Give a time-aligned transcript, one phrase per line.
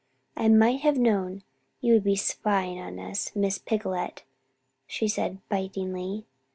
[0.35, 1.43] "I might have known
[1.79, 4.23] you would be spying on us, Miss Picolet,"
[4.87, 6.25] she said, bitingly.